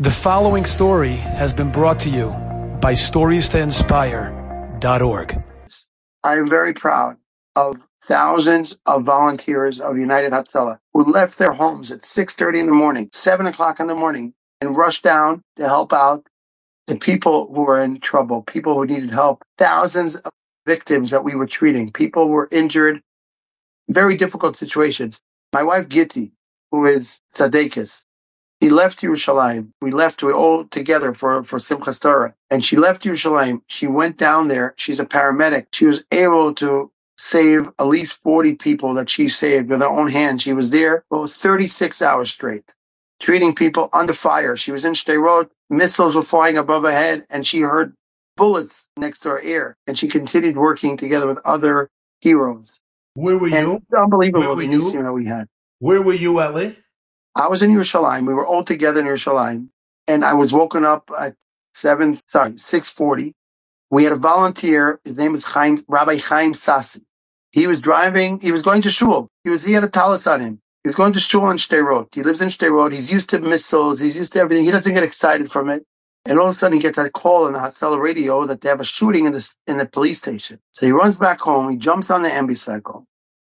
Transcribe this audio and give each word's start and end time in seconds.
The 0.00 0.12
following 0.12 0.64
story 0.64 1.16
has 1.16 1.52
been 1.52 1.72
brought 1.72 1.98
to 2.00 2.08
you 2.08 2.28
by 2.80 2.92
StoriesToInspire.org. 2.92 5.44
I 6.22 6.36
am 6.36 6.48
very 6.48 6.72
proud 6.72 7.16
of 7.56 7.84
thousands 8.04 8.78
of 8.86 9.02
volunteers 9.02 9.80
of 9.80 9.98
United 9.98 10.30
Hatzalah 10.30 10.78
who 10.94 11.02
left 11.02 11.36
their 11.36 11.50
homes 11.50 11.90
at 11.90 12.02
6.30 12.02 12.60
in 12.60 12.66
the 12.66 12.72
morning, 12.72 13.10
7 13.12 13.46
o'clock 13.46 13.80
in 13.80 13.88
the 13.88 13.96
morning, 13.96 14.34
and 14.60 14.76
rushed 14.76 15.02
down 15.02 15.42
to 15.56 15.66
help 15.66 15.92
out 15.92 16.28
the 16.86 16.96
people 16.96 17.52
who 17.52 17.62
were 17.62 17.80
in 17.80 17.98
trouble, 17.98 18.42
people 18.42 18.74
who 18.74 18.86
needed 18.86 19.10
help, 19.10 19.42
thousands 19.56 20.14
of 20.14 20.30
victims 20.64 21.10
that 21.10 21.24
we 21.24 21.34
were 21.34 21.48
treating. 21.48 21.90
People 21.90 22.28
were 22.28 22.48
injured, 22.52 23.02
very 23.88 24.16
difficult 24.16 24.54
situations. 24.54 25.20
My 25.52 25.64
wife, 25.64 25.88
Gitti, 25.88 26.30
who 26.70 26.86
is 26.86 27.20
Tzadekis, 27.34 28.04
he 28.60 28.70
left 28.70 29.02
Yerushalayim. 29.02 29.70
We 29.82 29.92
left, 29.92 30.22
we 30.22 30.32
all 30.32 30.64
together 30.66 31.14
for, 31.14 31.44
for 31.44 31.58
Simchas 31.58 32.00
Torah. 32.02 32.34
And 32.50 32.64
she 32.64 32.76
left 32.76 33.04
Yerushalayim. 33.04 33.62
She 33.68 33.86
went 33.86 34.16
down 34.18 34.48
there. 34.48 34.74
She's 34.78 35.00
a 35.00 35.06
paramedic. 35.06 35.66
She 35.72 35.86
was 35.86 36.04
able 36.12 36.54
to 36.56 36.90
save 37.18 37.68
at 37.78 37.86
least 37.86 38.22
40 38.22 38.56
people 38.56 38.94
that 38.94 39.10
she 39.10 39.28
saved 39.28 39.70
with 39.70 39.80
her 39.80 39.88
own 39.88 40.10
hands. 40.10 40.42
She 40.42 40.54
was 40.54 40.70
there 40.70 41.04
for 41.10 41.26
36 41.28 42.02
hours 42.02 42.30
straight, 42.30 42.64
treating 43.20 43.54
people 43.54 43.90
under 43.92 44.14
fire. 44.14 44.56
She 44.56 44.72
was 44.72 44.84
in 44.86 44.94
Sderot. 44.94 45.50
Missiles 45.70 46.16
were 46.16 46.22
flying 46.22 46.58
above 46.58 46.84
her 46.84 46.92
head 46.92 47.26
and 47.30 47.46
she 47.46 47.60
heard 47.60 47.94
bullets 48.36 48.88
next 48.98 49.20
to 49.20 49.30
her 49.30 49.42
ear. 49.42 49.76
And 49.86 49.98
she 49.98 50.08
continued 50.08 50.56
working 50.56 50.96
together 50.96 51.26
with 51.28 51.40
other 51.44 51.90
heroes. 52.22 52.80
Where 53.14 53.38
were 53.38 53.48
And 53.48 53.68
you? 53.68 53.74
it's 53.76 53.86
unbelievable 54.02 54.40
Where 54.40 54.56
were 54.56 54.62
the 54.62 54.68
you? 54.68 54.80
that 55.04 55.12
we 55.12 55.26
had. 55.26 55.46
Where 55.80 56.02
were 56.02 56.14
you, 56.14 56.40
Eli? 56.42 56.72
I 57.36 57.48
was 57.48 57.62
in 57.62 57.70
Yerushalayim. 57.72 58.26
We 58.26 58.34
were 58.34 58.46
all 58.46 58.64
together 58.64 59.00
in 59.00 59.06
Yerushalayim, 59.06 59.68
and 60.08 60.24
I 60.24 60.34
was 60.34 60.52
woken 60.52 60.84
up 60.84 61.10
at 61.18 61.34
seven, 61.74 62.18
sorry, 62.26 62.58
six 62.58 62.90
forty. 62.90 63.34
We 63.90 64.04
had 64.04 64.12
a 64.12 64.16
volunteer. 64.16 65.00
His 65.04 65.18
name 65.18 65.34
is 65.34 65.44
Chaim, 65.44 65.78
Rabbi 65.88 66.18
Chaim 66.18 66.52
Sassi. 66.52 67.02
He 67.52 67.66
was 67.66 67.80
driving. 67.80 68.40
He 68.40 68.52
was 68.52 68.62
going 68.62 68.82
to 68.82 68.90
shul. 68.90 69.28
He 69.44 69.50
was. 69.50 69.64
He 69.64 69.72
had 69.72 69.84
a 69.84 69.88
talis 69.88 70.26
on 70.26 70.40
him. 70.40 70.60
He 70.84 70.88
was 70.88 70.96
going 70.96 71.14
to 71.14 71.20
shul 71.20 71.50
in 71.50 71.56
Sderot. 71.58 72.14
He 72.14 72.22
lives 72.22 72.42
in 72.42 72.48
Sderot. 72.50 72.92
He's 72.92 73.12
used 73.12 73.30
to 73.30 73.40
missiles. 73.40 74.00
He's 74.00 74.18
used 74.18 74.34
to 74.34 74.40
everything. 74.40 74.64
He 74.64 74.70
doesn't 74.72 74.94
get 74.94 75.04
excited 75.04 75.50
from 75.50 75.70
it. 75.70 75.84
And 76.26 76.38
all 76.38 76.46
of 76.46 76.50
a 76.50 76.54
sudden, 76.54 76.76
he 76.76 76.82
gets 76.82 76.98
a 76.98 77.10
call 77.10 77.46
on 77.46 77.52
the 77.54 77.60
Hatzalah 77.60 78.00
radio 78.02 78.46
that 78.46 78.60
they 78.60 78.68
have 78.68 78.80
a 78.80 78.84
shooting 78.84 79.26
in 79.26 79.32
the 79.32 79.56
in 79.68 79.78
the 79.78 79.86
police 79.86 80.18
station. 80.18 80.58
So 80.72 80.86
he 80.86 80.92
runs 80.92 81.16
back 81.18 81.40
home. 81.40 81.70
He 81.70 81.76
jumps 81.78 82.10
on 82.10 82.22
the 82.22 82.30
ambucycle 82.30 83.04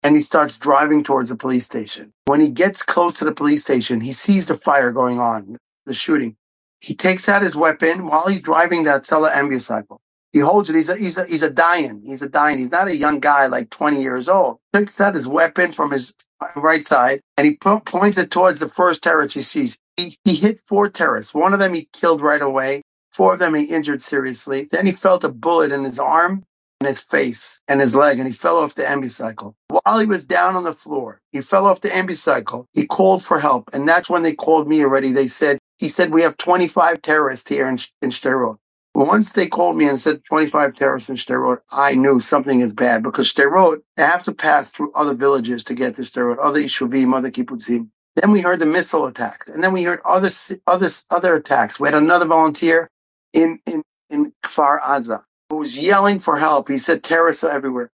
and 0.02 0.16
he 0.16 0.22
starts 0.22 0.56
driving 0.56 1.04
towards 1.04 1.30
the 1.30 1.36
police 1.36 1.64
station. 1.66 2.12
When 2.26 2.40
he 2.40 2.50
gets 2.50 2.82
close 2.82 3.18
to 3.20 3.24
the 3.26 3.32
police 3.32 3.62
station, 3.62 4.00
he 4.00 4.12
sees 4.12 4.46
the 4.46 4.56
fire 4.56 4.92
going 4.92 5.20
on, 5.20 5.58
the 5.86 5.94
shooting. 5.94 6.36
He 6.80 6.94
takes 6.94 7.28
out 7.28 7.42
his 7.42 7.56
weapon 7.56 8.06
while 8.06 8.26
he's 8.28 8.42
driving 8.42 8.84
that 8.84 9.06
Sella 9.06 9.30
ambucycle. 9.30 9.98
He 10.32 10.40
holds 10.40 10.70
it. 10.70 10.76
He's 10.76 10.90
a, 10.90 10.96
he's 10.96 11.18
a, 11.18 11.26
he's 11.26 11.42
a 11.44 11.50
dying. 11.50 12.02
He's 12.04 12.22
a 12.22 12.28
dying. 12.28 12.58
He's 12.58 12.72
not 12.72 12.88
a 12.88 12.96
young 12.96 13.20
guy 13.20 13.46
like 13.46 13.70
20 13.70 14.02
years 14.02 14.28
old. 14.28 14.58
Takes 14.72 15.00
out 15.00 15.14
his 15.14 15.28
weapon 15.28 15.72
from 15.72 15.90
his 15.90 16.14
right 16.56 16.84
side 16.84 17.20
and 17.38 17.46
he 17.46 17.56
po- 17.56 17.80
points 17.80 18.18
it 18.18 18.30
towards 18.30 18.60
the 18.60 18.68
first 18.68 19.02
terrorist 19.02 19.34
he 19.36 19.42
sees. 19.42 19.78
He, 19.96 20.16
he 20.24 20.36
hit 20.36 20.60
four 20.66 20.88
terrorists. 20.88 21.34
One 21.34 21.52
of 21.54 21.60
them 21.60 21.74
he 21.74 21.88
killed 21.92 22.22
right 22.22 22.42
away. 22.42 22.82
Four 23.12 23.34
of 23.34 23.40
them 23.40 23.54
he 23.54 23.64
injured 23.64 24.02
seriously. 24.02 24.68
Then 24.70 24.86
he 24.86 24.92
felt 24.92 25.24
a 25.24 25.30
bullet 25.30 25.72
in 25.72 25.84
his 25.84 25.98
arm 25.98 26.44
and 26.80 26.88
his 26.88 27.00
face 27.00 27.60
and 27.68 27.80
his 27.80 27.94
leg 27.94 28.18
and 28.18 28.28
he 28.28 28.34
fell 28.34 28.58
off 28.58 28.74
the 28.74 28.84
ambucycle. 28.84 29.54
While 29.84 29.98
he 30.00 30.06
was 30.06 30.24
down 30.26 30.56
on 30.56 30.64
the 30.64 30.72
floor, 30.74 31.20
he 31.32 31.40
fell 31.40 31.66
off 31.66 31.80
the 31.80 31.88
ambucycle. 31.90 32.66
He 32.72 32.86
called 32.86 33.24
for 33.24 33.38
help 33.40 33.70
and 33.74 33.88
that's 33.88 34.10
when 34.10 34.22
they 34.22 34.34
called 34.34 34.68
me 34.68 34.84
already. 34.84 35.12
They 35.12 35.26
said, 35.26 35.58
he 35.78 35.88
said, 35.88 36.12
we 36.12 36.22
have 36.22 36.36
25 36.36 37.02
terrorists 37.02 37.48
here 37.48 37.68
in, 37.68 37.78
in 38.02 38.10
Sderot. 38.10 38.58
Once 38.94 39.32
they 39.32 39.48
called 39.48 39.76
me 39.76 39.88
and 39.88 39.98
said 40.00 40.24
25 40.24 40.74
terrorists 40.74 41.10
in 41.10 41.16
Sderot, 41.16 41.60
I 41.72 41.94
knew 41.96 42.20
something 42.20 42.60
is 42.60 42.74
bad 42.74 43.02
because 43.02 43.32
Sderot, 43.34 43.80
they 43.96 44.04
have 44.04 44.24
to 44.24 44.34
pass 44.34 44.70
through 44.70 44.92
other 44.94 45.14
villages 45.14 45.64
to 45.64 45.74
get 45.74 45.96
to 45.96 46.02
Sderot, 46.02 46.38
other 46.40 46.60
Yishuvim, 46.60 47.16
other 47.16 47.32
kibbutzim. 47.32 47.88
Then 48.16 48.30
we 48.32 48.42
heard 48.42 48.60
the 48.60 48.66
missile 48.66 49.06
attacks 49.06 49.48
and 49.48 49.64
then 49.64 49.72
we 49.72 49.84
heard 49.84 50.00
other, 50.04 50.30
other, 50.68 50.90
other 51.10 51.36
attacks. 51.36 51.80
We 51.80 51.88
had 51.88 51.96
another 51.96 52.26
volunteer 52.26 52.88
in, 53.34 53.60
in, 53.66 53.82
in 54.10 54.32
Kfar 54.44 54.80
Aza 54.80 55.24
who 55.50 55.56
was 55.56 55.78
yelling 55.78 56.20
for 56.20 56.38
help. 56.38 56.68
He 56.68 56.78
said 56.78 57.02
terrorists 57.02 57.44
are 57.44 57.50
everywhere. 57.50 57.90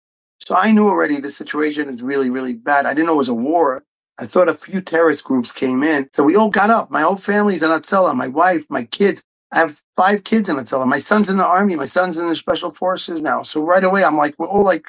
So 0.49 0.57
I 0.57 0.73
knew 0.73 0.89
already 0.89 1.21
the 1.21 1.31
situation 1.31 1.91
is 1.91 2.03
really, 2.03 2.31
really 2.31 2.55
bad. 2.55 2.87
I 2.87 2.95
didn't 2.95 3.09
know 3.09 3.13
it 3.13 3.19
was 3.19 3.29
a 3.29 3.35
war. 3.35 3.85
I 4.19 4.25
thought 4.25 4.49
a 4.49 4.57
few 4.57 4.81
terrorist 4.81 5.23
groups 5.23 5.53
came 5.53 5.83
in. 5.83 6.09
So 6.15 6.25
we 6.25 6.37
all 6.37 6.49
got 6.49 6.71
up. 6.71 6.91
My 6.91 7.03
whole 7.03 7.19
family's 7.19 7.63
in 7.63 7.71
Hatzalah, 7.71 8.17
my 8.17 8.29
wife, 8.31 8.65
my 8.71 8.85
kids. 8.85 9.23
I 9.53 9.59
have 9.59 9.79
five 9.95 10.25
kids 10.25 10.49
in 10.49 10.57
Hatzalah. 10.57 10.87
My 10.87 11.01
son's 11.01 11.29
in 11.29 11.37
the 11.37 11.45
army. 11.47 11.77
My 11.77 11.85
son's 11.85 12.17
in 12.17 12.27
the 12.31 12.35
special 12.35 12.71
forces 12.71 13.21
now. 13.21 13.43
So 13.43 13.63
right 13.63 13.85
away, 13.85 14.03
I'm 14.03 14.17
like, 14.17 14.37
we're 14.39 14.49
all 14.49 14.65
like 14.65 14.87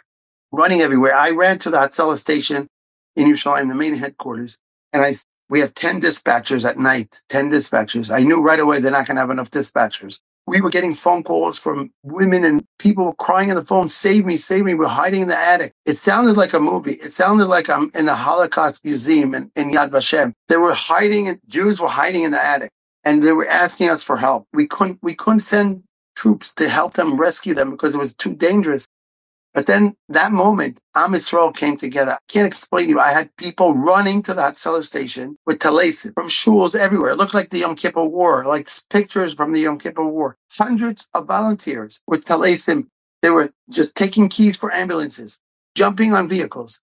running 0.54 0.80
everywhere. 0.80 1.14
I 1.14 1.32
ran 1.32 1.60
to 1.60 1.72
the 1.72 1.78
Hatzalah 1.80 2.18
station 2.18 2.70
in 3.18 3.28
Yerushalayim, 3.28 3.68
the 3.68 3.76
main 3.76 3.96
headquarters. 3.98 4.58
And 4.94 5.04
I, 5.04 5.16
we 5.50 5.60
have 5.60 5.74
10 5.74 6.00
dispatchers 6.00 6.66
at 6.70 6.80
night, 6.80 7.22
10 7.28 7.52
dispatchers. 7.52 8.16
I 8.16 8.24
knew 8.24 8.42
right 8.42 8.62
away 8.62 8.80
they're 8.80 8.94
not 8.94 9.08
going 9.08 9.18
to 9.18 9.22
have 9.24 9.30
enough 9.30 9.52
dispatchers 9.52 10.22
we 10.48 10.62
were 10.62 10.70
getting 10.72 10.96
phone 10.96 11.24
calls 11.24 11.60
from 11.60 11.92
women 12.04 12.44
and 12.46 12.66
people 12.80 13.14
crying 13.14 13.50
on 13.52 13.56
the 13.56 13.66
phone, 13.66 13.90
save 13.90 14.26
me, 14.26 14.38
save 14.38 14.66
me. 14.66 14.74
We're 14.74 14.88
hiding 14.88 15.22
in 15.24 15.28
the 15.30 15.38
attic. 15.40 15.74
It 15.86 15.96
sounded 15.96 16.38
like 16.38 16.54
a 16.54 16.60
movie. 16.60 16.94
It 16.94 17.12
sounded 17.14 17.46
like 17.48 17.70
I'm 17.70 17.92
in 17.96 18.06
the 18.06 18.16
Holocaust 18.16 18.84
Museum 18.86 19.36
in, 19.36 19.52
in 19.56 19.72
Yad 19.72 19.90
Vashem. 19.92 20.34
They 20.50 20.58
were 20.58 20.74
hiding, 20.74 21.28
in, 21.28 21.40
Jews 21.48 21.82
were 21.82 21.88
hiding 21.88 22.24
in 22.24 22.32
the 22.32 22.44
attic 22.44 22.72
and 23.06 23.24
they 23.24 23.32
were 23.34 23.48
asking 23.48 23.90
us 23.90 24.04
for 24.04 24.18
help. 24.18 24.48
We 24.54 24.68
couldn't, 24.68 25.00
we 25.02 25.16
couldn't 25.16 25.42
send 25.42 25.84
troops 26.16 26.56
to 26.56 26.70
help 26.70 26.94
them 26.94 27.18
rescue 27.18 27.54
them 27.56 27.72
because 27.72 27.96
it 27.96 28.00
was 28.00 28.16
too 28.16 28.36
dangerous. 28.36 28.88
But 29.60 29.66
then 29.66 29.98
that 30.08 30.32
moment, 30.32 30.80
Am 30.96 31.12
Yisrael 31.12 31.54
came 31.54 31.76
together. 31.76 32.14
I 32.14 32.20
can't 32.30 32.48
explain 32.48 32.86
to 32.86 32.92
you. 32.92 33.00
I 33.02 33.12
had 33.12 33.36
people 33.36 33.74
running 33.74 34.24
to 34.24 34.34
the 34.34 34.42
Hatzalah 34.42 34.84
station 34.84 35.38
with 35.46 35.60
talesim 35.60 36.14
from 36.14 36.30
shuls 36.30 36.76
everywhere. 36.76 37.10
It 37.10 37.18
looked 37.18 37.34
like 37.34 37.50
the 37.50 37.60
Yom 37.60 37.76
Kippur 37.76 38.06
War, 38.06 38.46
like 38.46 38.70
pictures 38.90 39.34
from 39.34 39.52
the 39.52 39.60
Yom 39.60 39.78
Kippur 39.78 40.06
War. 40.06 40.38
Hundreds 40.50 41.10
of 41.14 41.28
volunteers 41.28 42.00
with 42.08 42.24
talesim. 42.24 42.88
They 43.22 43.32
were 43.32 43.52
just 43.70 43.96
taking 43.96 44.30
keys 44.30 44.56
for 44.56 44.74
ambulances, 44.74 45.42
jumping 45.76 46.14
on 46.14 46.30
vehicles, 46.30 46.80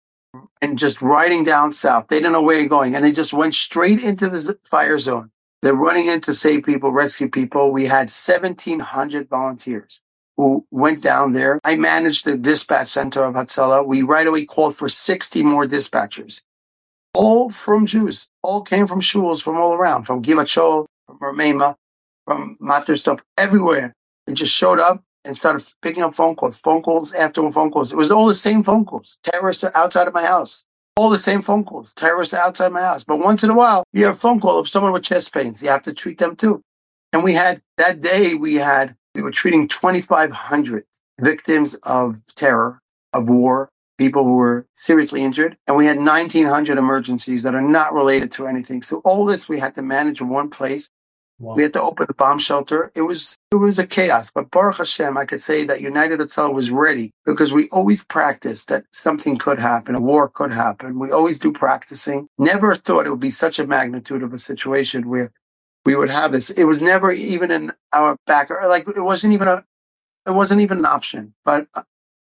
and 0.60 0.78
just 0.78 1.00
riding 1.00 1.44
down 1.44 1.72
south. 1.72 2.08
They 2.08 2.18
didn't 2.18 2.32
know 2.32 2.42
where 2.42 2.60
you're 2.60 2.68
going, 2.68 2.94
and 2.94 3.02
they 3.02 3.12
just 3.12 3.32
went 3.32 3.54
straight 3.54 4.04
into 4.04 4.28
the 4.28 4.58
fire 4.70 4.98
zone. 4.98 5.30
They're 5.62 5.74
running 5.74 6.08
in 6.08 6.20
to 6.22 6.34
save 6.34 6.64
people, 6.64 6.92
rescue 6.92 7.30
people. 7.30 7.72
We 7.72 7.86
had 7.86 8.10
1,700 8.10 9.30
volunteers 9.30 10.02
who 10.36 10.64
went 10.70 11.02
down 11.02 11.32
there. 11.32 11.60
I 11.64 11.76
managed 11.76 12.24
the 12.24 12.36
dispatch 12.36 12.88
center 12.88 13.24
of 13.24 13.34
Hatzalah. 13.34 13.86
We 13.86 14.02
right 14.02 14.26
away 14.26 14.44
called 14.44 14.76
for 14.76 14.88
60 14.88 15.42
more 15.42 15.66
dispatchers, 15.66 16.42
all 17.14 17.48
from 17.48 17.86
Jews, 17.86 18.28
all 18.42 18.62
came 18.62 18.86
from 18.86 19.00
shuls 19.00 19.42
from 19.42 19.56
all 19.56 19.72
around, 19.72 20.04
from 20.04 20.22
Givat 20.22 20.86
from 21.06 21.18
Ramema, 21.18 21.76
from 22.26 22.58
Mattersdorf, 22.60 23.20
everywhere. 23.38 23.94
They 24.26 24.34
just 24.34 24.52
showed 24.52 24.80
up 24.80 25.02
and 25.24 25.36
started 25.36 25.66
picking 25.82 26.02
up 26.02 26.14
phone 26.14 26.36
calls, 26.36 26.58
phone 26.58 26.82
calls 26.82 27.14
after 27.14 27.50
phone 27.50 27.70
calls. 27.70 27.92
It 27.92 27.96
was 27.96 28.10
all 28.10 28.26
the 28.26 28.34
same 28.34 28.62
phone 28.62 28.84
calls. 28.84 29.18
Terrorists 29.22 29.64
are 29.64 29.72
outside 29.74 30.08
of 30.08 30.14
my 30.14 30.24
house. 30.24 30.64
All 30.96 31.10
the 31.10 31.18
same 31.18 31.42
phone 31.42 31.64
calls. 31.64 31.92
Terrorists 31.94 32.34
are 32.34 32.40
outside 32.40 32.72
my 32.72 32.80
house. 32.80 33.04
But 33.04 33.18
once 33.18 33.44
in 33.44 33.50
a 33.50 33.54
while, 33.54 33.84
you 33.92 34.04
have 34.06 34.16
a 34.16 34.18
phone 34.18 34.40
call 34.40 34.58
of 34.58 34.68
someone 34.68 34.92
with 34.92 35.02
chest 35.02 35.32
pains. 35.32 35.62
You 35.62 35.68
have 35.68 35.82
to 35.82 35.94
treat 35.94 36.18
them 36.18 36.36
too. 36.36 36.62
And 37.12 37.22
we 37.22 37.34
had 37.34 37.62
that 37.78 38.00
day, 38.00 38.34
we 38.34 38.54
had 38.54 38.96
we 39.16 39.22
were 39.22 39.30
treating 39.30 39.66
2,500 39.66 40.84
victims 41.18 41.74
of 41.74 42.20
terror, 42.34 42.80
of 43.14 43.28
war, 43.30 43.70
people 43.96 44.24
who 44.24 44.34
were 44.34 44.66
seriously 44.74 45.22
injured, 45.22 45.56
and 45.66 45.76
we 45.76 45.86
had 45.86 45.96
1,900 45.96 46.76
emergencies 46.76 47.42
that 47.44 47.54
are 47.54 47.62
not 47.62 47.94
related 47.94 48.30
to 48.32 48.46
anything. 48.46 48.82
So 48.82 49.00
all 49.04 49.24
this 49.24 49.48
we 49.48 49.58
had 49.58 49.74
to 49.76 49.82
manage 49.82 50.20
in 50.20 50.28
one 50.28 50.50
place. 50.50 50.90
Wow. 51.38 51.54
We 51.54 51.62
had 51.62 51.74
to 51.74 51.82
open 51.82 52.06
the 52.08 52.14
bomb 52.14 52.38
shelter. 52.38 52.90
It 52.94 53.02
was 53.02 53.36
it 53.50 53.56
was 53.56 53.78
a 53.78 53.86
chaos, 53.86 54.32
but 54.34 54.50
Baruch 54.50 54.78
Hashem, 54.78 55.18
I 55.18 55.26
could 55.26 55.40
say 55.40 55.66
that 55.66 55.82
United 55.82 56.20
Hatzalah 56.20 56.52
was 56.52 56.70
ready 56.70 57.10
because 57.26 57.52
we 57.52 57.68
always 57.68 58.02
practiced 58.02 58.68
that 58.68 58.84
something 58.90 59.36
could 59.36 59.58
happen, 59.58 59.94
a 59.94 60.00
war 60.00 60.30
could 60.30 60.52
happen. 60.52 60.98
We 60.98 61.10
always 61.10 61.38
do 61.38 61.52
practicing. 61.52 62.26
Never 62.38 62.74
thought 62.74 63.06
it 63.06 63.10
would 63.10 63.20
be 63.20 63.30
such 63.30 63.58
a 63.58 63.66
magnitude 63.66 64.22
of 64.22 64.32
a 64.32 64.38
situation 64.38 65.08
where 65.08 65.30
we 65.86 65.96
would 65.96 66.10
have 66.10 66.32
this. 66.32 66.50
It 66.50 66.64
was 66.66 66.82
never 66.82 67.12
even 67.12 67.52
in 67.52 67.72
our 67.94 68.18
back, 68.26 68.52
or 68.52 68.62
like 68.68 68.88
it 68.88 69.00
wasn't 69.00 69.34
even 69.34 69.48
a, 69.48 69.64
it 70.26 70.32
wasn't 70.32 70.62
even 70.62 70.78
an 70.80 70.86
option. 70.86 71.34
But 71.44 71.68
uh, 71.74 71.84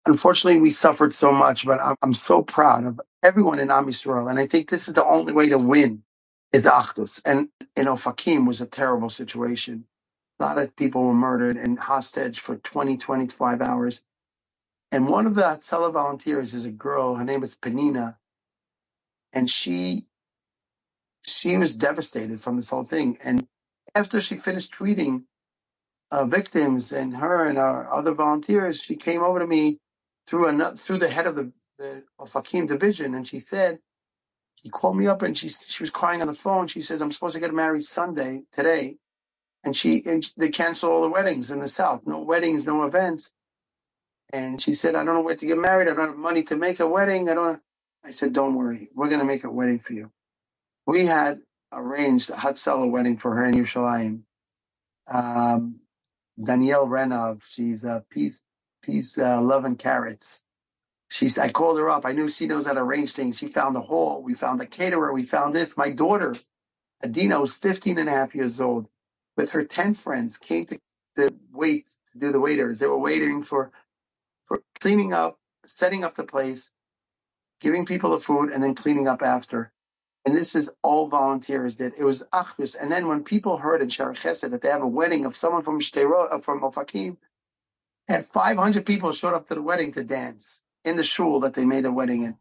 unfortunately, 0.06 0.60
we 0.60 0.70
suffered 0.70 1.12
so 1.12 1.32
much. 1.32 1.66
But 1.66 1.82
I'm, 1.82 1.96
I'm 2.02 2.14
so 2.14 2.42
proud 2.42 2.84
of 2.84 3.00
everyone 3.22 3.60
in 3.60 3.70
Am 3.70 3.86
Yisrael, 3.86 4.30
and 4.30 4.38
I 4.38 4.46
think 4.48 4.70
this 4.70 4.88
is 4.88 4.94
the 4.94 5.04
only 5.04 5.32
way 5.34 5.50
to 5.50 5.58
win 5.58 6.04
is 6.52 6.66
Achdus. 6.66 7.22
And 7.26 7.48
you 7.76 7.84
know, 7.84 7.94
Ofakim 7.94 8.46
was 8.46 8.60
a 8.60 8.66
terrible 8.66 9.10
situation. 9.10 9.86
A 10.40 10.44
lot 10.44 10.58
of 10.58 10.76
people 10.76 11.04
were 11.04 11.14
murdered 11.14 11.56
and 11.56 11.78
hostage 11.78 12.40
for 12.40 12.56
20, 12.56 12.98
25 12.98 13.60
hours. 13.62 14.02
And 14.92 15.08
one 15.08 15.26
of 15.26 15.34
the 15.34 15.42
Hatzalah 15.42 15.92
volunteers 15.92 16.54
is 16.54 16.64
a 16.66 16.70
girl. 16.70 17.14
Her 17.16 17.24
name 17.24 17.42
is 17.42 17.56
Penina, 17.56 18.16
and 19.32 19.50
she 19.50 20.06
she 21.26 21.56
was 21.58 21.76
devastated 21.76 22.40
from 22.40 22.56
this 22.56 22.70
whole 22.70 22.84
thing. 22.84 23.18
And 23.24 23.46
After 23.94 24.20
she 24.20 24.38
finished 24.38 24.72
treating 24.72 25.24
uh, 26.12 26.26
victims 26.26 26.92
and 26.92 27.16
her 27.16 27.46
and 27.46 27.58
our 27.58 27.92
other 27.92 28.14
volunteers, 28.14 28.80
she 28.80 28.96
came 28.96 29.22
over 29.22 29.40
to 29.40 29.46
me 29.48 29.78
through 30.28 30.48
another, 30.48 30.76
through 30.76 30.98
the 30.98 31.08
head 31.08 31.26
of 31.26 31.36
the, 31.36 31.52
the 31.78 32.04
Ofakim 32.20 32.68
division, 32.68 33.14
and 33.14 33.26
she 33.28 33.40
said, 33.40 33.78
she 34.62 34.70
called 34.70 34.96
me 34.96 35.06
up 35.08 35.22
and 35.22 35.36
she 35.38 35.48
she 35.48 35.82
was 35.82 35.90
crying 35.90 36.22
on 36.22 36.28
the 36.28 36.34
phone. 36.34 36.66
She 36.68 36.80
says, 36.82 37.02
"I'm 37.02 37.12
supposed 37.12 37.34
to 37.36 37.40
get 37.40 37.54
married 37.54 37.84
Sunday 37.84 38.42
today," 38.52 38.96
and 39.64 39.76
she 39.76 40.02
and 40.06 40.24
they 40.36 40.50
cancel 40.50 40.92
all 40.92 41.02
the 41.02 41.10
weddings 41.10 41.50
in 41.50 41.60
the 41.60 41.68
South. 41.68 42.06
No 42.06 42.20
weddings, 42.20 42.66
no 42.66 42.84
events. 42.84 43.34
And 44.32 44.60
she 44.62 44.74
said, 44.74 44.94
"I 44.96 45.04
don't 45.04 45.14
know 45.16 45.22
where 45.22 45.36
to 45.36 45.46
get 45.46 45.58
married. 45.58 45.88
I 45.88 45.94
don't 45.94 46.08
have 46.10 46.16
money 46.18 46.44
to 46.44 46.56
make 46.56 46.80
a 46.80 46.88
wedding. 46.88 47.30
I 47.30 47.34
don't." 47.34 47.62
I 48.04 48.12
said, 48.12 48.32
"Don't 48.34 48.56
worry, 48.56 48.90
we're 48.94 49.08
going 49.08 49.20
to 49.20 49.26
make 49.26 49.44
a 49.44 49.50
wedding 49.50 49.80
for 49.80 49.94
you." 49.94 50.10
We 50.86 51.06
had 51.06 51.40
arranged 51.72 52.30
a 52.30 52.34
Hatzalah 52.34 52.90
wedding 52.90 53.18
for 53.18 53.34
her 53.36 53.44
in 53.46 53.54
Yerushalayim. 53.54 54.22
Um, 55.12 55.80
Danielle 56.42 56.88
Renov, 56.88 57.42
she's 57.48 57.84
a 57.84 58.04
peas, 58.10 58.44
peas, 58.82 59.18
uh, 59.18 59.40
love 59.42 59.64
and 59.66 59.78
carrots. 59.78 60.44
She's, 61.10 61.38
I 61.38 61.50
called 61.52 61.78
her 61.78 61.90
up. 61.90 62.06
I 62.06 62.12
knew 62.12 62.28
she 62.28 62.46
knows 62.48 62.66
how 62.66 62.74
to 62.74 62.80
arrange 62.80 63.14
things. 63.14 63.38
She 63.38 63.48
found 63.48 63.76
a 63.76 63.80
hall. 63.82 64.22
We 64.22 64.34
found 64.34 64.60
a 64.62 64.66
caterer. 64.66 65.12
We 65.14 65.24
found 65.24 65.54
this. 65.54 65.76
My 65.76 65.92
daughter, 65.92 66.34
Adina, 67.04 67.40
was 67.40 67.56
15 67.56 67.98
and 67.98 68.08
a 68.08 68.12
half 68.12 68.34
years 68.34 68.60
old 68.60 68.88
with 69.36 69.52
her 69.52 69.64
10 69.64 69.94
friends 69.94 70.38
came 70.38 70.66
to, 70.66 70.78
to 71.16 71.34
wait 71.52 71.88
to 72.12 72.18
do 72.18 72.32
the 72.32 72.40
waiters. 72.40 72.80
They 72.80 72.86
were 72.88 72.98
waiting 72.98 73.42
for, 73.44 73.72
for 74.46 74.62
cleaning 74.80 75.14
up, 75.14 75.38
setting 75.66 76.04
up 76.04 76.14
the 76.16 76.24
place, 76.24 76.72
giving 77.60 77.86
people 77.86 78.10
the 78.12 78.20
food 78.20 78.52
and 78.52 78.62
then 78.64 78.74
cleaning 78.76 79.08
up 79.08 79.22
after. 79.22 79.72
And 80.24 80.36
this 80.36 80.54
is 80.54 80.70
all 80.82 81.08
volunteers 81.08 81.76
did. 81.76 81.94
It 81.98 82.04
was 82.04 82.24
achdus. 82.32 82.76
And 82.80 82.92
then 82.92 83.08
when 83.08 83.24
people 83.24 83.56
heard 83.56 83.82
in 83.82 83.88
Shaarei 83.88 84.12
Chesed 84.12 84.50
that 84.50 84.62
they 84.62 84.68
have 84.68 84.82
a 84.82 84.88
wedding 84.88 85.26
of 85.26 85.36
someone 85.36 85.62
from 85.62 85.80
Shtero, 85.80 86.32
uh, 86.32 86.38
from 86.38 86.60
Ofakim, 86.60 87.16
and 88.08 88.24
500 88.26 88.86
people 88.86 89.12
showed 89.12 89.34
up 89.34 89.46
to 89.48 89.54
the 89.54 89.62
wedding 89.62 89.92
to 89.92 90.04
dance 90.04 90.62
in 90.84 90.96
the 90.96 91.04
shul 91.04 91.40
that 91.40 91.54
they 91.54 91.64
made 91.64 91.84
the 91.84 91.92
wedding 91.92 92.22
in. 92.22 92.36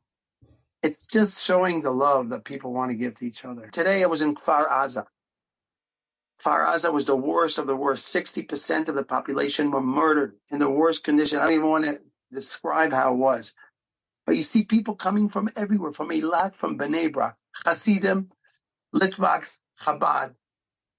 It's 0.83 1.07
just 1.07 1.44
showing 1.44 1.81
the 1.81 1.92
love 1.92 2.30
that 2.30 2.44
people 2.44 2.74
want 2.74 2.92
to 2.92 2.95
give 2.98 3.16
to 3.16 3.28
each 3.28 3.45
other. 3.45 3.68
Today 3.68 4.04
I 4.04 4.07
was 4.07 4.22
in 4.22 4.36
Kfar 4.36 4.68
Aza. 4.68 5.06
Kfar 6.44 6.66
Aza 6.66 6.92
was 6.92 7.06
the 7.06 7.16
worst 7.16 7.60
of 7.60 7.68
the 7.68 7.75
worst. 7.75 8.13
60% 8.16 8.89
of 8.89 8.95
the 8.95 9.04
population 9.04 9.72
were 9.72 9.81
murdered 9.81 10.36
in 10.51 10.60
the 10.60 10.69
worst 10.69 11.04
condition. 11.04 11.39
I 11.39 11.45
don't 11.45 11.54
even 11.54 11.69
want 11.69 11.86
to 11.86 12.01
describe 12.31 12.94
how 12.94 13.13
it 13.13 13.18
was. 13.18 13.54
But 14.25 14.38
you 14.38 14.44
see 14.44 14.66
people 14.66 14.95
coming 14.95 15.30
from 15.30 15.50
everywhere, 15.56 15.92
from 15.92 16.10
Eilat, 16.10 16.56
from 16.56 16.77
Bnei 16.77 17.12
Brak, 17.12 17.36
Hasidim, 17.66 18.31
Litvaks, 18.96 19.60
Chabad, 19.81 20.36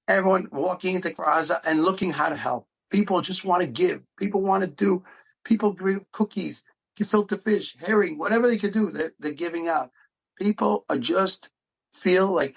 everyone 0.09 0.49
walking 0.53 0.97
into 0.97 1.11
Kfar 1.11 1.27
Aza 1.27 1.61
and 1.67 1.83
looking 1.83 2.11
how 2.13 2.29
to 2.29 2.37
help. 2.37 2.67
People 2.91 3.21
just 3.23 3.45
want 3.45 3.63
to 3.63 3.69
give. 3.69 4.03
People 4.19 4.43
want 4.43 4.65
to 4.65 4.71
do. 4.71 5.05
People 5.45 5.73
give 5.73 6.05
cookies, 6.13 6.65
gefilte 7.01 7.43
fish, 7.45 7.77
herring, 7.81 8.19
whatever 8.19 8.49
they 8.49 8.59
could 8.59 8.73
do, 8.73 8.91
they're, 8.91 9.13
they're 9.21 9.33
giving 9.33 9.69
out. 9.69 9.91
People 10.39 10.85
are 10.91 10.99
just 10.99 11.51
feel 11.95 12.29
like 12.33 12.57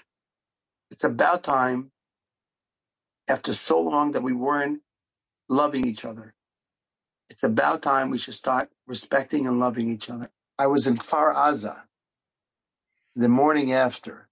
it's 0.90 1.04
about 1.04 1.44
time 1.44 1.90
after 3.28 3.54
so 3.54 3.80
long 3.80 4.12
that 4.12 4.22
we 4.22 4.34
weren't 4.34 4.80
loving 5.48 5.86
each 5.86 6.04
other. 6.04 6.34
It's 7.30 7.44
about 7.44 7.82
time 7.82 8.10
we 8.10 8.18
should 8.18 8.34
start 8.34 8.70
respecting 8.88 9.48
and 9.48 9.60
loving 9.60 9.90
each 9.90 10.10
other. 10.10 10.30
I 10.58 10.68
was 10.68 10.88
in 10.88 10.96
Kfar 10.98 11.34
Aza 11.34 11.82
the 13.16 13.28
morning 13.30 13.72
after, 13.72 14.28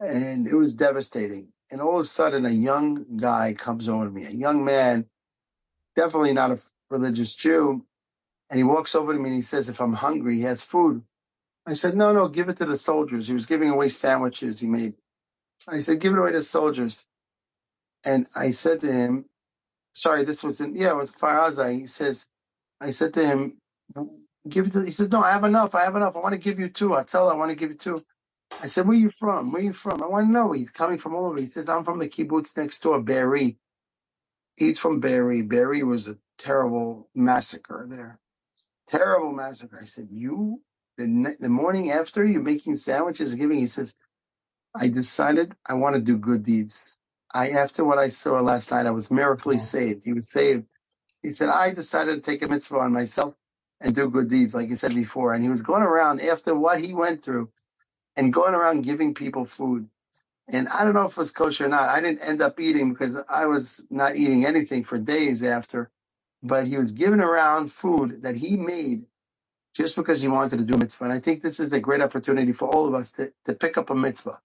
and 0.00 0.46
it 0.48 0.54
was 0.54 0.74
devastating. 0.74 1.48
And 1.70 1.80
all 1.80 1.96
of 1.96 2.02
a 2.02 2.04
sudden, 2.04 2.46
a 2.46 2.50
young 2.50 3.18
guy 3.18 3.54
comes 3.54 3.88
over 3.88 4.06
to 4.06 4.10
me, 4.10 4.26
a 4.26 4.30
young 4.30 4.64
man, 4.64 5.06
definitely 5.96 6.32
not 6.34 6.52
a 6.52 6.60
religious 6.90 7.34
Jew, 7.34 7.84
and 8.50 8.58
he 8.58 8.64
walks 8.64 8.94
over 8.94 9.12
to 9.12 9.18
me 9.18 9.26
and 9.30 9.36
he 9.36 9.42
says, 9.42 9.68
if 9.68 9.80
I'm 9.80 9.94
hungry, 9.94 10.36
he 10.36 10.42
has 10.42 10.62
food. 10.62 11.02
I 11.66 11.74
said, 11.74 11.96
no, 11.96 12.12
no, 12.12 12.28
give 12.28 12.48
it 12.48 12.58
to 12.58 12.66
the 12.66 12.76
soldiers. 12.76 13.28
He 13.28 13.34
was 13.34 13.46
giving 13.46 13.70
away 13.70 13.88
sandwiches 13.88 14.60
he 14.60 14.66
made. 14.66 14.94
I 15.68 15.80
said, 15.80 16.00
give 16.00 16.12
it 16.12 16.18
away 16.18 16.32
to 16.32 16.38
the 16.38 16.44
soldiers. 16.44 17.06
And 18.04 18.28
I 18.36 18.50
said 18.52 18.80
to 18.80 18.92
him, 18.92 19.26
sorry, 19.94 20.24
this 20.24 20.42
was 20.44 20.60
in, 20.60 20.76
yeah, 20.76 20.90
it 20.90 20.96
was 20.96 21.12
Kfar 21.12 21.50
Aza. 21.50 21.72
He 21.78 21.86
says, 21.86 22.28
I 22.80 22.90
said 22.90 23.14
to 23.14 23.26
him, 23.26 23.58
give 24.48 24.66
it 24.66 24.72
to, 24.74 24.84
he 24.84 24.90
said, 24.92 25.12
no, 25.12 25.22
I 25.22 25.32
have 25.32 25.44
enough. 25.44 25.74
I 25.74 25.84
have 25.84 25.96
enough. 25.96 26.16
I 26.16 26.20
want 26.20 26.34
to 26.34 26.38
give 26.38 26.58
you 26.60 26.68
two. 26.68 26.94
I 26.94 27.04
tell 27.04 27.28
I 27.28 27.34
want 27.34 27.50
to 27.50 27.56
give 27.56 27.70
you 27.70 27.76
two. 27.76 28.04
I 28.60 28.66
said, 28.66 28.86
where 28.86 28.96
are 28.96 29.00
you 29.00 29.10
from? 29.10 29.52
Where 29.52 29.62
are 29.62 29.64
you 29.64 29.72
from? 29.72 30.02
I 30.02 30.06
want 30.06 30.28
to 30.28 30.32
know. 30.32 30.52
He's 30.52 30.70
coming 30.70 30.98
from 30.98 31.14
all 31.14 31.26
over. 31.26 31.40
He 31.40 31.46
says, 31.46 31.68
I'm 31.68 31.84
from 31.84 31.98
the 31.98 32.08
kibbutz 32.08 32.56
next 32.56 32.80
door, 32.82 33.00
Be'eri. 33.00 33.56
He's 34.56 34.78
from 34.78 35.00
Be'eri. 35.00 35.42
Be'eri 35.42 35.82
was 35.84 36.08
a 36.08 36.18
terrible 36.38 37.08
massacre 37.14 37.86
there. 37.88 38.20
Terrible 38.88 39.32
massacre. 39.32 39.78
I 39.80 39.86
said, 39.86 40.08
you, 40.12 40.62
the, 40.98 41.36
the 41.40 41.48
morning 41.48 41.92
after 41.92 42.24
you're 42.24 42.42
making 42.42 42.76
sandwiches 42.76 43.32
and 43.32 43.40
giving, 43.40 43.58
he 43.58 43.66
says, 43.68 43.94
I 44.76 44.88
decided 44.88 45.54
I 45.68 45.74
want 45.74 45.96
to 45.96 46.02
do 46.02 46.18
good 46.18 46.44
deeds. 46.44 46.98
I, 47.34 47.50
after 47.50 47.84
what 47.84 47.98
I 47.98 48.08
saw 48.10 48.40
last 48.40 48.70
night, 48.70 48.86
I 48.86 48.92
was 48.92 49.10
miraculously 49.10 49.58
saved. 49.60 50.04
He 50.04 50.12
was 50.12 50.30
saved. 50.30 50.66
He 51.22 51.30
said, 51.30 51.48
I 51.50 51.72
decided 51.72 52.16
to 52.16 52.22
take 52.30 52.42
a 52.42 52.48
mitzvah 52.48 52.78
on 52.78 52.92
myself 52.92 53.34
and 53.82 53.94
do 53.94 54.10
good 54.10 54.30
deeds, 54.30 54.54
like 54.54 54.70
you 54.70 54.76
said 54.76 54.94
before. 54.94 55.34
And 55.34 55.44
he 55.44 55.50
was 55.50 55.62
going 55.62 55.82
around 55.82 56.22
after 56.22 56.54
what 56.56 56.80
he 56.80 56.94
went 56.94 57.24
through 57.24 57.50
and 58.16 58.32
going 58.32 58.54
around 58.54 58.82
giving 58.84 59.14
people 59.14 59.46
food. 59.46 59.88
And 60.52 60.68
I 60.68 60.84
don't 60.84 60.94
know 60.94 61.06
if 61.06 61.12
it 61.12 61.18
was 61.18 61.32
kosher 61.32 61.66
or 61.66 61.70
not. 61.70 61.90
I 61.90 62.00
didn't 62.00 62.22
end 62.28 62.42
up 62.42 62.60
eating 62.60 62.92
because 62.92 63.16
I 63.28 63.46
was 63.46 63.86
not 63.90 64.16
eating 64.16 64.46
anything 64.46 64.84
for 64.84 64.98
days 64.98 65.42
after. 65.44 65.90
But 66.42 66.68
he 66.68 66.78
was 66.78 66.92
giving 66.92 67.20
around 67.20 67.72
food 67.72 68.22
that 68.22 68.36
he 68.36 68.56
made 68.56 69.06
just 69.74 69.96
because 69.96 70.22
he 70.22 70.28
wanted 70.28 70.58
to 70.58 70.64
do 70.64 70.78
mitzvah. 70.78 71.04
And 71.04 71.12
I 71.12 71.20
think 71.20 71.42
this 71.42 71.60
is 71.60 71.72
a 71.72 71.80
great 71.80 72.02
opportunity 72.02 72.52
for 72.52 72.68
all 72.68 72.88
of 72.88 72.94
us 72.94 73.12
to, 73.14 73.32
to 73.46 73.54
pick 73.54 73.78
up 73.78 73.90
a 73.90 73.94
mitzvah. 73.94 74.40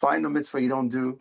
Find 0.00 0.26
a 0.26 0.30
mitzvah 0.30 0.62
you 0.62 0.70
don't 0.70 0.88
do. 0.90 1.18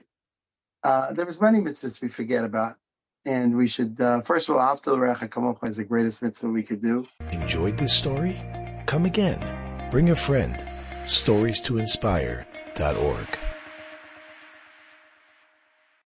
Uh, 0.84 1.14
there's 1.14 1.42
many 1.42 1.60
mitzvahs 1.60 2.02
we 2.02 2.10
forget 2.10 2.46
about. 2.46 2.78
And 3.26 3.56
we 3.58 3.68
should, 3.68 4.00
uh, 4.00 4.22
first 4.22 4.50
of 4.50 4.56
all, 4.56 4.62
after 4.62 4.92
the 4.92 4.98
Recha 4.98 5.28
Kamocha 5.30 5.68
is 5.68 5.78
the 5.78 5.84
greatest 5.84 6.24
mitzvah 6.24 6.50
we 6.50 6.64
could 6.64 6.82
do. 6.82 7.08
Enjoyed 7.32 7.78
this 7.78 7.94
story? 7.94 8.42
Come 8.86 9.06
again. 9.06 9.90
Bring 9.92 10.10
a 10.10 10.16
friend. 10.16 10.64
Stories 11.06 11.62
to 11.62 11.78
inspire.org. 11.80 13.40